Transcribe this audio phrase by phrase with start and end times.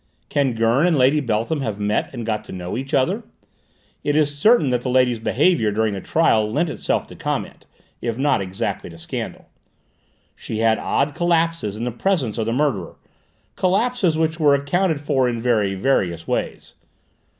[0.29, 3.21] Can Gurn and Lady Beltham have met and got to know each other?
[4.03, 7.67] It is certain that the lady's behaviour during the trial lent itself to comment,
[8.01, 9.45] if not exactly to scandal.
[10.35, 12.95] She had odd collapses in the presence of the murderer,
[13.55, 16.73] collapses which were accounted for in very various ways.